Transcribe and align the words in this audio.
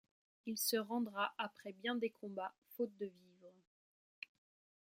Il 0.47 0.57
se 0.57 0.77
rendra 0.77 1.35
après 1.37 1.73
bien 1.73 1.93
des 1.93 2.09
combats 2.09 2.55
faute 2.75 2.89
de 2.97 3.05
vivres. 3.05 3.53